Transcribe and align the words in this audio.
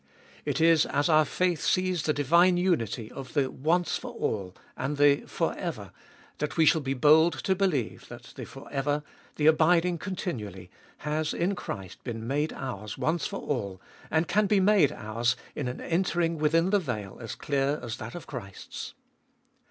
It 0.45 0.59
is 0.59 0.87
as 0.87 1.09
our 1.09 1.25
faith 1.25 1.61
sees 1.61 2.01
the 2.01 2.11
divine 2.11 2.57
unity 2.57 3.11
of 3.11 3.33
the 3.33 3.51
once 3.51 3.97
for 3.97 4.09
all 4.11 4.55
and 4.75 4.97
the 4.97 5.17
for 5.27 5.55
ever, 5.55 5.91
that 6.39 6.57
we 6.57 6.65
shall 6.65 6.81
be 6.81 6.95
bold 6.95 7.33
to 7.43 7.53
believe 7.53 8.07
that 8.07 8.33
the 8.35 8.45
for 8.47 8.67
ever, 8.71 9.03
the 9.35 9.45
abiding 9.45 9.99
continually, 9.99 10.71
has 11.05 11.35
in 11.35 11.53
Christ 11.53 12.03
been 12.03 12.25
made 12.25 12.51
ours 12.51 12.97
once 12.97 13.27
for 13.27 13.41
all, 13.41 13.79
and 14.09 14.27
can 14.27 14.47
be 14.47 14.59
made 14.59 14.91
ours 14.91 15.35
in 15.55 15.67
an 15.67 15.79
entering 15.79 16.39
within 16.39 16.71
the 16.71 16.79
veil 16.79 17.19
as 17.21 17.35
clear 17.35 17.79
as 17.83 17.97
that 17.97 18.15
of 18.15 18.25
Christ's. 18.25 18.95